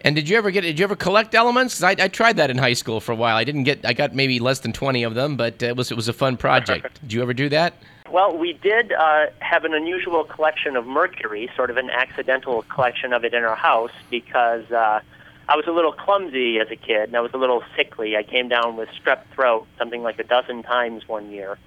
And 0.00 0.14
did 0.14 0.28
you 0.28 0.36
ever 0.36 0.50
get? 0.50 0.62
Did 0.62 0.78
you 0.78 0.84
ever 0.84 0.96
collect 0.96 1.34
elements? 1.34 1.82
I, 1.82 1.90
I 1.92 2.08
tried 2.08 2.36
that 2.36 2.50
in 2.50 2.58
high 2.58 2.74
school 2.74 3.00
for 3.00 3.12
a 3.12 3.16
while. 3.16 3.36
I 3.36 3.44
didn't 3.44 3.64
get. 3.64 3.84
I 3.84 3.92
got 3.92 4.14
maybe 4.14 4.40
less 4.40 4.60
than 4.60 4.72
twenty 4.72 5.04
of 5.04 5.14
them, 5.14 5.36
but 5.36 5.62
it 5.62 5.76
was 5.76 5.92
it 5.92 5.94
was 5.94 6.08
a 6.08 6.12
fun 6.12 6.36
project. 6.36 7.00
did 7.02 7.12
you 7.12 7.22
ever 7.22 7.32
do 7.32 7.48
that? 7.50 7.74
Well, 8.10 8.36
we 8.36 8.52
did 8.52 8.92
uh, 8.92 9.26
have 9.40 9.64
an 9.64 9.74
unusual 9.74 10.22
collection 10.24 10.76
of 10.76 10.86
mercury, 10.86 11.50
sort 11.56 11.70
of 11.70 11.76
an 11.76 11.90
accidental 11.90 12.62
collection 12.62 13.12
of 13.12 13.24
it 13.24 13.34
in 13.34 13.42
our 13.42 13.56
house 13.56 13.90
because 14.10 14.70
uh, 14.70 15.00
I 15.48 15.56
was 15.56 15.66
a 15.66 15.72
little 15.72 15.92
clumsy 15.92 16.58
as 16.60 16.68
a 16.70 16.76
kid 16.76 17.08
and 17.08 17.16
I 17.16 17.20
was 17.20 17.32
a 17.34 17.36
little 17.36 17.64
sickly. 17.76 18.16
I 18.16 18.22
came 18.22 18.48
down 18.48 18.76
with 18.76 18.88
strep 18.90 19.22
throat 19.34 19.66
something 19.76 20.02
like 20.02 20.20
a 20.20 20.24
dozen 20.24 20.62
times 20.62 21.08
one 21.08 21.30
year. 21.30 21.58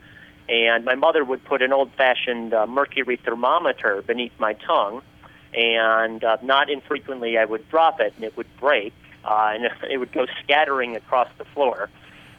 And 0.47 0.85
my 0.85 0.95
mother 0.95 1.25
would 1.25 1.43
put 1.43 1.61
an 1.61 1.73
old 1.73 1.91
fashioned 1.93 2.53
uh, 2.53 2.65
mercury 2.65 3.17
thermometer 3.17 4.01
beneath 4.01 4.33
my 4.39 4.53
tongue 4.53 5.01
and 5.53 6.23
uh, 6.23 6.37
not 6.41 6.69
infrequently 6.69 7.37
I 7.37 7.45
would 7.45 7.67
drop 7.69 7.99
it 7.99 8.13
and 8.15 8.23
it 8.23 8.37
would 8.37 8.47
break 8.59 8.93
uh, 9.25 9.51
and 9.53 9.69
it 9.91 9.97
would 9.97 10.13
go 10.13 10.25
scattering 10.43 10.95
across 10.95 11.27
the 11.37 11.45
floor. 11.45 11.89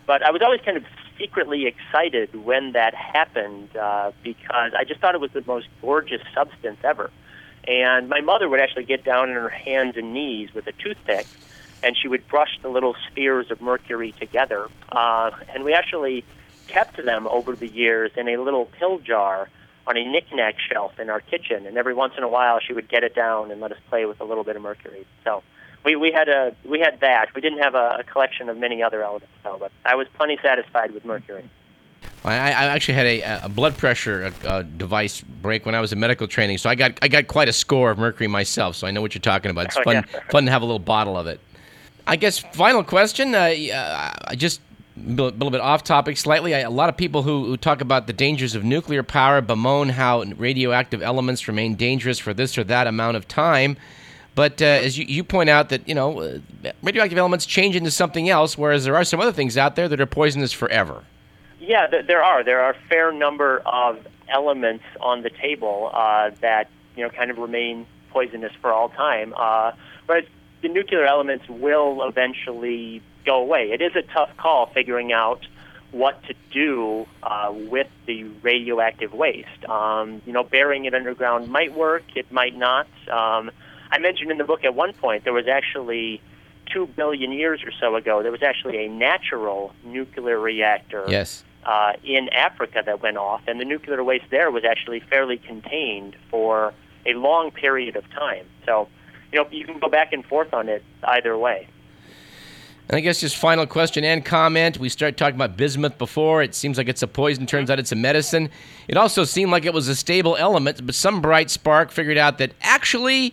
But 0.06 0.22
I 0.22 0.30
was 0.30 0.40
always 0.42 0.62
kind 0.62 0.78
of 0.78 0.84
secretly 1.20 1.66
excited 1.66 2.34
when 2.34 2.72
that 2.72 2.94
happened 2.94 3.76
uh, 3.76 4.10
because 4.24 4.72
I 4.76 4.84
just 4.84 5.00
thought 5.00 5.14
it 5.14 5.20
was 5.20 5.32
the 5.32 5.44
most 5.46 5.68
gorgeous 5.80 6.22
substance 6.34 6.78
ever. 6.82 7.10
And 7.68 8.08
my 8.08 8.20
mother 8.22 8.48
would 8.48 8.60
actually 8.60 8.84
get 8.84 9.04
down 9.04 9.28
on 9.28 9.34
her 9.34 9.50
hands 9.50 9.96
and 9.96 10.14
knees 10.14 10.48
with 10.54 10.66
a 10.66 10.72
toothpick 10.72 11.26
and 11.82 11.96
she 11.96 12.08
would 12.08 12.26
brush 12.28 12.58
the 12.62 12.68
little 12.68 12.94
spheres 13.10 13.50
of 13.50 13.60
mercury 13.60 14.12
together. 14.18 14.68
Uh, 14.90 15.30
and 15.54 15.64
we 15.64 15.72
actually 15.72 16.24
kept 16.68 17.02
them 17.04 17.26
over 17.26 17.56
the 17.56 17.66
years 17.66 18.10
in 18.16 18.28
a 18.28 18.36
little 18.36 18.66
pill 18.66 18.98
jar 18.98 19.48
on 19.86 19.96
a 19.96 20.04
knickknack 20.04 20.56
shelf 20.70 20.92
in 21.00 21.10
our 21.10 21.20
kitchen, 21.20 21.66
and 21.66 21.76
every 21.76 21.94
once 21.94 22.14
in 22.16 22.22
a 22.22 22.28
while 22.28 22.60
she 22.60 22.72
would 22.72 22.88
get 22.88 23.02
it 23.02 23.14
down 23.14 23.50
and 23.50 23.60
let 23.60 23.72
us 23.72 23.78
play 23.88 24.04
with 24.04 24.20
a 24.20 24.24
little 24.24 24.44
bit 24.44 24.56
of 24.56 24.62
mercury. 24.62 25.06
So 25.24 25.42
we, 25.84 25.96
we 25.96 26.12
had 26.12 26.28
a 26.28 26.54
we 26.64 26.80
had 26.80 27.00
that. 27.00 27.34
We 27.34 27.40
didn't 27.40 27.58
have 27.60 27.74
a, 27.74 27.98
a 28.00 28.04
collection 28.04 28.48
of 28.48 28.56
many 28.56 28.82
other 28.82 29.02
elements, 29.02 29.28
though, 29.42 29.56
but 29.58 29.72
I 29.84 29.94
was 29.94 30.06
plenty 30.14 30.38
satisfied 30.42 30.92
with 30.92 31.04
mercury. 31.04 31.48
I, 32.22 32.34
I 32.34 32.64
actually 32.66 32.94
had 32.94 33.06
a, 33.06 33.44
a 33.44 33.48
blood 33.48 33.78
pressure 33.78 34.32
uh, 34.44 34.62
device 34.62 35.22
break 35.22 35.64
when 35.64 35.74
I 35.74 35.80
was 35.80 35.92
in 35.92 36.00
medical 36.00 36.26
training, 36.28 36.58
so 36.58 36.68
I 36.68 36.74
got 36.74 36.98
I 37.02 37.08
got 37.08 37.28
quite 37.28 37.48
a 37.48 37.52
score 37.52 37.90
of 37.90 37.98
mercury 37.98 38.26
myself. 38.26 38.76
So 38.76 38.86
I 38.86 38.90
know 38.90 39.00
what 39.00 39.14
you're 39.14 39.20
talking 39.20 39.50
about. 39.50 39.66
It's 39.66 39.76
Oh, 39.78 39.82
fun 39.82 39.94
yeah. 39.96 40.20
fun 40.30 40.44
to 40.44 40.50
have 40.50 40.62
a 40.62 40.66
little 40.66 40.78
bottle 40.78 41.16
of 41.16 41.26
it. 41.26 41.40
I 42.06 42.16
guess 42.16 42.38
final 42.38 42.84
question. 42.84 43.34
Uh, 43.34 43.38
uh, 43.38 44.12
I 44.28 44.34
just 44.34 44.60
a 44.98 45.00
little 45.00 45.50
bit 45.50 45.60
off 45.60 45.82
topic 45.82 46.16
slightly. 46.18 46.54
I, 46.54 46.60
a 46.60 46.70
lot 46.70 46.88
of 46.90 46.96
people 46.96 47.22
who, 47.22 47.46
who 47.46 47.56
talk 47.56 47.80
about 47.80 48.06
the 48.06 48.12
dangers 48.12 48.54
of 48.54 48.64
nuclear 48.64 49.02
power 49.02 49.40
bemoan 49.40 49.88
how 49.88 50.22
radioactive 50.36 51.02
elements 51.02 51.48
remain 51.48 51.74
dangerous 51.74 52.18
for 52.18 52.34
this 52.34 52.58
or 52.58 52.64
that 52.64 52.86
amount 52.86 53.16
of 53.16 53.26
time. 53.26 53.76
But 54.34 54.62
uh, 54.62 54.64
as 54.64 54.96
you, 54.96 55.04
you 55.06 55.24
point 55.24 55.50
out, 55.50 55.68
that 55.70 55.88
you 55.88 55.94
know, 55.94 56.20
uh, 56.20 56.38
radioactive 56.82 57.18
elements 57.18 57.46
change 57.46 57.76
into 57.76 57.90
something 57.90 58.28
else, 58.28 58.56
whereas 58.56 58.84
there 58.84 58.96
are 58.96 59.04
some 59.04 59.20
other 59.20 59.32
things 59.32 59.56
out 59.56 59.76
there 59.76 59.88
that 59.88 60.00
are 60.00 60.06
poisonous 60.06 60.52
forever. 60.52 61.04
Yeah, 61.58 61.86
th- 61.88 62.06
there 62.06 62.22
are. 62.22 62.42
There 62.44 62.60
are 62.60 62.70
a 62.70 62.76
fair 62.88 63.12
number 63.12 63.60
of 63.66 64.06
elements 64.28 64.84
on 65.00 65.22
the 65.22 65.30
table 65.30 65.90
uh, 65.92 66.30
that 66.40 66.68
you 66.96 67.04
know 67.04 67.10
kind 67.10 67.30
of 67.30 67.38
remain 67.38 67.86
poisonous 68.10 68.52
for 68.60 68.72
all 68.72 68.88
time. 68.90 69.34
Uh, 69.36 69.72
whereas 70.06 70.24
the 70.62 70.68
nuclear 70.68 71.04
elements 71.04 71.48
will 71.48 72.06
eventually 72.06 73.02
go 73.24 73.40
away. 73.40 73.70
It 73.72 73.80
is 73.80 73.94
a 73.96 74.02
tough 74.02 74.30
call 74.36 74.66
figuring 74.66 75.12
out 75.12 75.46
what 75.92 76.22
to 76.24 76.34
do 76.52 77.06
uh, 77.22 77.52
with 77.52 77.88
the 78.06 78.24
radioactive 78.42 79.12
waste. 79.12 79.64
Um, 79.68 80.22
you 80.24 80.32
know, 80.32 80.44
burying 80.44 80.84
it 80.84 80.94
underground 80.94 81.48
might 81.48 81.74
work. 81.74 82.04
It 82.14 82.30
might 82.30 82.56
not. 82.56 82.86
Um, 83.08 83.50
I 83.90 83.98
mentioned 83.98 84.30
in 84.30 84.38
the 84.38 84.44
book 84.44 84.64
at 84.64 84.74
one 84.74 84.92
point 84.92 85.24
there 85.24 85.32
was 85.32 85.48
actually 85.48 86.20
two 86.72 86.86
billion 86.86 87.32
years 87.32 87.62
or 87.64 87.72
so 87.80 87.96
ago 87.96 88.22
there 88.22 88.30
was 88.32 88.42
actually 88.42 88.84
a 88.84 88.88
natural 88.88 89.72
nuclear 89.84 90.38
reactor 90.38 91.04
Yes. 91.08 91.42
uh, 91.64 91.94
in 92.04 92.28
Africa 92.30 92.82
that 92.86 93.02
went 93.02 93.16
off, 93.16 93.42
and 93.48 93.58
the 93.60 93.64
nuclear 93.64 94.02
waste 94.04 94.26
there 94.30 94.50
was 94.50 94.64
actually 94.64 95.00
fairly 95.00 95.36
contained 95.38 96.16
for 96.30 96.72
a 97.06 97.14
long 97.14 97.50
period 97.50 97.96
of 97.96 98.08
time. 98.10 98.46
So, 98.66 98.88
you 99.32 99.38
know, 99.42 99.48
you 99.50 99.64
can 99.64 99.78
go 99.78 99.88
back 99.88 100.12
and 100.12 100.24
forth 100.24 100.52
on 100.54 100.68
it 100.68 100.84
either 101.02 101.36
way. 101.36 101.66
And 102.88 102.96
I 102.96 103.00
guess 103.00 103.20
just 103.20 103.36
final 103.36 103.66
question 103.66 104.02
and 104.04 104.24
comment. 104.24 104.78
We 104.78 104.88
started 104.88 105.16
talking 105.16 105.36
about 105.36 105.56
bismuth 105.56 105.96
before. 105.96 106.42
It 106.42 106.54
seems 106.56 106.76
like 106.76 106.88
it's 106.88 107.02
a 107.02 107.06
poison. 107.06 107.46
Turns 107.46 107.70
out 107.70 107.78
it's 107.78 107.92
a 107.92 107.96
medicine. 107.96 108.50
It 108.88 108.96
also 108.96 109.22
seemed 109.24 109.52
like 109.52 109.64
it 109.64 109.72
was 109.72 109.86
a 109.88 109.94
stable 109.94 110.36
element, 110.36 110.84
but 110.84 110.94
some 110.94 111.20
bright 111.20 111.50
spark 111.50 111.90
figured 111.92 112.18
out 112.18 112.38
that 112.38 112.52
actually 112.60 113.32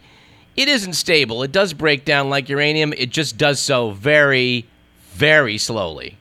it 0.58 0.68
isn't 0.68 0.94
stable. 0.94 1.44
It 1.44 1.52
does 1.52 1.74
break 1.74 2.04
down 2.04 2.30
like 2.30 2.50
uranium. 2.50 2.92
It 2.94 3.12
just 3.12 3.38
does 3.38 3.60
so 3.60 3.92
very, 3.92 4.66
very 5.12 5.58
slowly. 5.60 6.18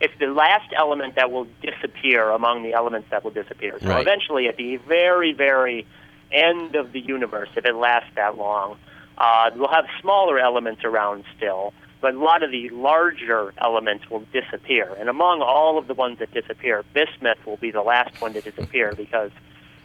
It's 0.00 0.12
the 0.18 0.26
last 0.26 0.70
element 0.76 1.14
that 1.14 1.30
will 1.30 1.46
disappear 1.62 2.28
among 2.30 2.62
the 2.62 2.74
elements 2.74 3.08
that 3.10 3.24
will 3.24 3.30
disappear. 3.30 3.78
So 3.80 3.88
Right. 3.88 4.02
eventually, 4.02 4.48
at 4.48 4.56
the 4.56 4.76
very, 4.76 5.32
very 5.32 5.86
end 6.30 6.74
of 6.74 6.92
the 6.92 7.00
universe, 7.00 7.48
if 7.56 7.64
it 7.64 7.74
lasts 7.74 8.10
that 8.16 8.36
long, 8.36 8.76
uh, 9.16 9.50
we'll 9.54 9.68
have 9.68 9.86
smaller 10.00 10.38
elements 10.38 10.82
around 10.84 11.24
still, 11.36 11.72
but 12.00 12.14
a 12.14 12.18
lot 12.18 12.42
of 12.42 12.50
the 12.50 12.68
larger 12.70 13.54
elements 13.58 14.10
will 14.10 14.24
disappear. 14.32 14.88
And 14.98 15.08
among 15.08 15.40
all 15.40 15.78
of 15.78 15.86
the 15.86 15.94
ones 15.94 16.18
that 16.18 16.34
disappear, 16.34 16.84
bismuth 16.92 17.38
will 17.46 17.58
be 17.58 17.70
the 17.70 17.82
last 17.82 18.20
one 18.20 18.32
to 18.32 18.40
disappear 18.40 18.92
because 18.96 19.30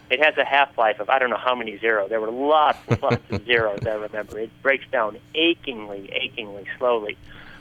it 0.09 0.23
has 0.23 0.37
a 0.37 0.45
half-life 0.45 0.99
of 0.99 1.09
I 1.09 1.19
don't 1.19 1.29
know 1.29 1.37
how 1.37 1.55
many 1.55 1.77
zeros. 1.77 2.09
There 2.09 2.21
were 2.21 2.31
lots 2.31 2.79
and 2.87 3.01
lots 3.01 3.29
of 3.29 3.45
zeros. 3.45 3.85
I 3.85 3.93
remember 3.95 4.39
it 4.39 4.51
breaks 4.61 4.85
down 4.91 5.17
achingly, 5.35 6.09
achingly 6.13 6.65
slowly. 6.77 7.17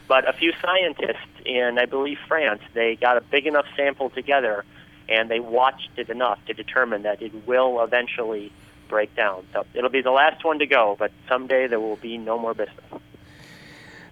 But 0.09 0.29
a 0.29 0.33
few 0.33 0.53
scientists 0.63 1.27
in, 1.45 1.79
I 1.79 1.87
believe, 1.87 2.19
France, 2.29 2.63
they 2.75 2.97
got 2.97 3.17
a 3.17 3.21
big 3.21 3.47
enough 3.47 3.67
sample 3.77 4.11
together, 4.11 4.65
and 5.09 5.29
they 5.29 5.41
watched 5.41 5.91
it 5.97 6.09
enough 6.09 6.39
to 6.47 6.55
determine 6.55 7.03
that 7.03 7.21
it 7.21 7.33
will 7.47 7.83
eventually 7.83 8.53
break 8.89 9.15
down. 9.17 9.45
So 9.53 9.67
it'll 9.75 9.91
be 9.91 10.03
the 10.03 10.13
last 10.13 10.45
one 10.45 10.61
to 10.61 10.67
go, 10.67 10.95
but 10.97 11.11
someday 11.29 11.67
there 11.67 11.81
will 11.81 11.97
be 11.97 12.19
no 12.19 12.39
more 12.39 12.55
bismuth. 12.55 13.03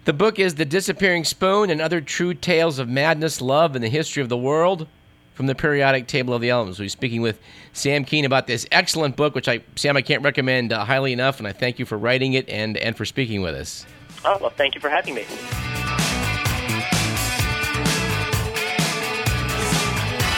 The 0.05 0.13
book 0.13 0.39
is 0.39 0.57
The 0.57 0.65
Disappearing 0.65 1.25
Spoon 1.25 1.71
and 1.71 1.81
Other 1.81 2.01
True 2.01 2.35
Tales 2.35 2.81
of 2.81 2.89
Madness, 2.89 3.41
Love, 3.41 3.77
and 3.77 3.85
the 3.85 3.89
History 3.89 4.23
of 4.23 4.29
the 4.29 4.37
World 4.37 4.89
from 5.35 5.47
the 5.47 5.55
Periodic 5.55 6.07
Table 6.07 6.33
of 6.33 6.41
the 6.41 6.49
Elements. 6.51 6.79
We're 6.79 6.89
speaking 6.89 7.21
with 7.21 7.39
Sam 7.73 8.05
Kean 8.05 8.25
about 8.25 8.47
this 8.47 8.67
excellent 8.73 9.17
book, 9.17 9.35
which 9.35 9.49
I, 9.49 9.61
Sam, 9.77 9.97
I 9.97 10.03
can't 10.03 10.23
recommend 10.23 10.73
uh, 10.73 10.85
highly 10.85 11.13
enough, 11.13 11.39
and 11.39 11.47
I 11.47 11.53
thank 11.53 11.79
you 11.79 11.85
for 11.85 11.99
writing 11.99 12.33
it 12.35 12.49
and, 12.49 12.77
and 12.79 12.97
for 12.97 13.05
speaking 13.05 13.43
with 13.43 13.55
us. 13.55 13.85
Oh 14.25 14.39
well, 14.41 14.51
thank 14.51 14.75
you 14.75 14.81
for 14.81 14.89
having 14.89 15.15
me. 15.15 15.27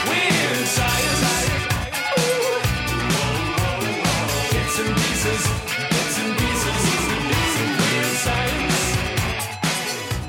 Weird 0.05 0.67
science. 0.67 1.05
Bits 4.51 4.79
and 4.79 4.95
pieces, 4.95 5.47
bits 5.89 6.19
and 6.19 6.37
pieces, 6.37 6.77
bits 7.77 8.19
science. 8.19 8.77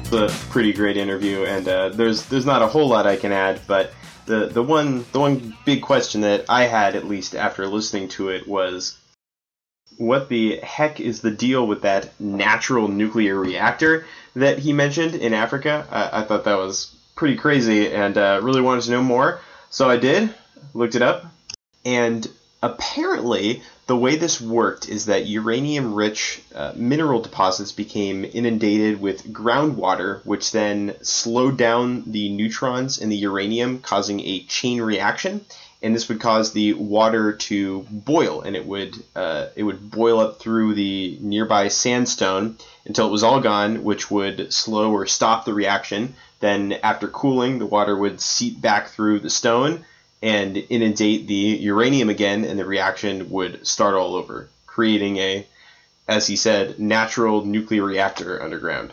It's 0.00 0.12
a 0.12 0.28
pretty 0.50 0.72
great 0.72 0.96
interview, 0.96 1.44
and 1.44 1.66
uh, 1.66 1.88
there's 1.88 2.26
there's 2.26 2.46
not 2.46 2.62
a 2.62 2.66
whole 2.68 2.86
lot 2.86 3.06
I 3.06 3.16
can 3.16 3.32
add, 3.32 3.60
but 3.66 3.92
the 4.28 4.46
the 4.46 4.62
one 4.62 5.04
the 5.12 5.18
one 5.18 5.56
big 5.64 5.82
question 5.82 6.20
that 6.20 6.44
I 6.48 6.64
had 6.64 6.94
at 6.94 7.08
least 7.08 7.34
after 7.34 7.66
listening 7.66 8.08
to 8.10 8.28
it 8.28 8.46
was, 8.46 8.96
what 9.96 10.28
the 10.28 10.58
heck 10.58 11.00
is 11.00 11.20
the 11.20 11.32
deal 11.32 11.66
with 11.66 11.82
that 11.82 12.20
natural 12.20 12.86
nuclear 12.86 13.36
reactor 13.36 14.06
that 14.36 14.60
he 14.60 14.72
mentioned 14.72 15.16
in 15.16 15.34
Africa? 15.34 15.86
I, 15.90 16.20
I 16.20 16.24
thought 16.24 16.44
that 16.44 16.58
was 16.58 16.94
pretty 17.16 17.36
crazy, 17.36 17.92
and 17.92 18.16
uh, 18.16 18.40
really 18.42 18.62
wanted 18.62 18.84
to 18.84 18.92
know 18.92 19.02
more. 19.02 19.40
So 19.70 19.90
I 19.90 19.96
did, 19.96 20.32
looked 20.74 20.94
it 20.94 21.02
up, 21.02 21.26
and 21.84 22.26
apparently 22.62 23.62
the 23.86 23.96
way 23.96 24.16
this 24.16 24.40
worked 24.40 24.88
is 24.88 25.06
that 25.06 25.26
uranium 25.26 25.94
rich 25.94 26.42
uh, 26.54 26.72
mineral 26.74 27.20
deposits 27.20 27.72
became 27.72 28.24
inundated 28.24 29.00
with 29.00 29.32
groundwater 29.32 30.24
which 30.24 30.50
then 30.52 30.94
slowed 31.02 31.56
down 31.56 32.02
the 32.06 32.28
neutrons 32.30 32.98
in 32.98 33.08
the 33.08 33.16
uranium 33.16 33.78
causing 33.80 34.20
a 34.20 34.42
chain 34.44 34.80
reaction 34.80 35.44
and 35.82 35.94
this 35.94 36.08
would 36.08 36.20
cause 36.20 36.52
the 36.52 36.72
water 36.72 37.32
to 37.34 37.86
boil, 37.90 38.40
and 38.40 38.56
it 38.56 38.66
would 38.66 38.96
uh, 39.14 39.46
it 39.54 39.62
would 39.62 39.90
boil 39.90 40.18
up 40.18 40.40
through 40.40 40.74
the 40.74 41.16
nearby 41.20 41.68
sandstone 41.68 42.56
until 42.84 43.06
it 43.06 43.12
was 43.12 43.22
all 43.22 43.40
gone, 43.40 43.84
which 43.84 44.10
would 44.10 44.52
slow 44.52 44.90
or 44.90 45.06
stop 45.06 45.44
the 45.44 45.54
reaction. 45.54 46.16
Then, 46.40 46.72
after 46.82 47.06
cooling, 47.08 47.58
the 47.58 47.66
water 47.66 47.96
would 47.96 48.20
seep 48.20 48.60
back 48.60 48.88
through 48.88 49.20
the 49.20 49.30
stone 49.30 49.84
and 50.22 50.56
inundate 50.56 51.26
the 51.26 51.34
uranium 51.34 52.08
again, 52.08 52.44
and 52.44 52.58
the 52.58 52.64
reaction 52.64 53.30
would 53.30 53.66
start 53.66 53.94
all 53.94 54.14
over, 54.16 54.48
creating 54.66 55.16
a, 55.18 55.46
as 56.08 56.26
he 56.26 56.36
said, 56.36 56.78
natural 56.78 57.44
nuclear 57.44 57.84
reactor 57.84 58.42
underground. 58.42 58.92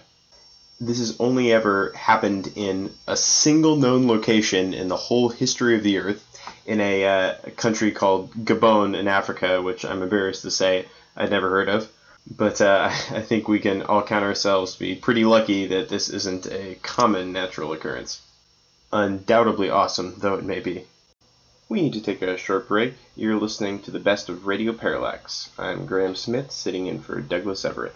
This 0.79 0.99
has 0.99 1.15
only 1.19 1.51
ever 1.53 1.91
happened 1.95 2.51
in 2.55 2.93
a 3.07 3.15
single 3.15 3.77
known 3.77 4.07
location 4.07 4.73
in 4.73 4.87
the 4.87 4.97
whole 4.97 5.29
history 5.29 5.75
of 5.75 5.83
the 5.83 5.97
Earth, 5.97 6.23
in 6.65 6.79
a, 6.81 7.05
uh, 7.05 7.33
country 7.55 7.91
called 7.91 8.31
Gabon 8.45 8.95
in 8.95 9.07
Africa, 9.07 9.61
which 9.61 9.85
I'm 9.85 10.03
embarrassed 10.03 10.43
to 10.43 10.51
say 10.51 10.85
I'd 11.15 11.31
never 11.31 11.49
heard 11.49 11.69
of. 11.69 11.89
But 12.29 12.59
uh, 12.61 12.89
I 13.11 13.21
think 13.21 13.47
we 13.47 13.59
can 13.59 13.83
all 13.83 14.03
count 14.03 14.25
ourselves 14.25 14.73
to 14.73 14.79
be 14.79 14.95
pretty 14.95 15.25
lucky 15.25 15.67
that 15.67 15.89
this 15.89 16.09
isn't 16.09 16.47
a 16.47 16.75
common 16.81 17.31
natural 17.31 17.73
occurrence. 17.73 18.21
Undoubtedly 18.91 19.69
awesome, 19.69 20.15
though 20.17 20.35
it 20.35 20.43
may 20.43 20.59
be. 20.59 20.85
We 21.67 21.81
need 21.81 21.93
to 21.93 22.01
take 22.01 22.21
a 22.21 22.37
short 22.37 22.67
break. 22.67 22.93
You're 23.15 23.39
listening 23.39 23.81
to 23.83 23.91
the 23.91 23.99
best 23.99 24.29
of 24.29 24.45
Radio 24.45 24.71
Parallax. 24.71 25.49
I'm 25.57 25.87
Graham 25.87 26.15
Smith, 26.15 26.51
sitting 26.51 26.85
in 26.85 27.01
for 27.01 27.19
Douglas 27.21 27.65
Everett. 27.65 27.95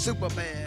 super 0.00 0.30
bad. 0.30 0.59